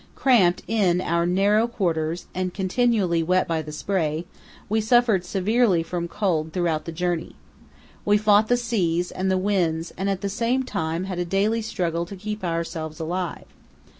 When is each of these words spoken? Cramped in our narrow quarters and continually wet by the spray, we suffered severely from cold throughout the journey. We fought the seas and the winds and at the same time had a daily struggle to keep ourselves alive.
Cramped 0.15 0.63
in 0.67 0.99
our 0.99 1.27
narrow 1.27 1.67
quarters 1.67 2.25
and 2.33 2.55
continually 2.55 3.21
wet 3.21 3.47
by 3.47 3.61
the 3.61 3.71
spray, 3.71 4.25
we 4.67 4.81
suffered 4.81 5.23
severely 5.23 5.83
from 5.83 6.07
cold 6.07 6.53
throughout 6.53 6.85
the 6.85 6.91
journey. 6.91 7.35
We 8.03 8.17
fought 8.17 8.47
the 8.47 8.57
seas 8.57 9.11
and 9.11 9.29
the 9.29 9.37
winds 9.37 9.93
and 9.99 10.09
at 10.09 10.21
the 10.21 10.27
same 10.27 10.63
time 10.63 11.03
had 11.03 11.19
a 11.19 11.23
daily 11.23 11.61
struggle 11.61 12.07
to 12.07 12.15
keep 12.15 12.43
ourselves 12.43 12.99
alive. 12.99 13.45